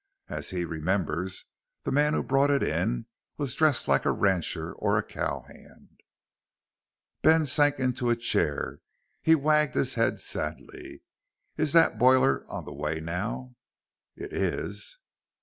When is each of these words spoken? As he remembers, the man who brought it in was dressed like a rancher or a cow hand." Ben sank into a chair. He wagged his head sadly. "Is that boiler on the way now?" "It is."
As 0.29 0.49
he 0.49 0.65
remembers, 0.65 1.45
the 1.83 1.91
man 1.91 2.15
who 2.15 2.23
brought 2.23 2.49
it 2.49 2.63
in 2.63 3.05
was 3.37 3.53
dressed 3.53 3.87
like 3.87 4.03
a 4.03 4.09
rancher 4.11 4.73
or 4.73 4.97
a 4.97 5.03
cow 5.03 5.41
hand." 5.47 5.99
Ben 7.21 7.45
sank 7.45 7.77
into 7.77 8.09
a 8.09 8.15
chair. 8.15 8.79
He 9.21 9.35
wagged 9.35 9.75
his 9.75 9.93
head 9.93 10.19
sadly. 10.19 11.03
"Is 11.55 11.73
that 11.73 11.99
boiler 11.99 12.43
on 12.49 12.65
the 12.65 12.73
way 12.73 12.99
now?" 12.99 13.53
"It 14.15 14.33
is." 14.33 14.97